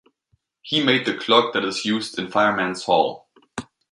He 0.63 0.83
made 0.83 1.05
the 1.05 1.15
clock 1.15 1.53
that 1.53 1.63
is 1.63 1.85
used 1.85 2.17
in 2.17 2.31
Fireman's 2.31 2.85
Hall. 2.85 3.27